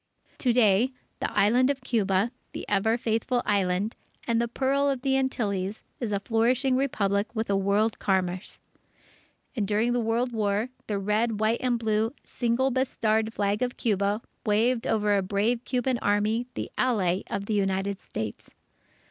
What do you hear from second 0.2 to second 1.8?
To day, the Island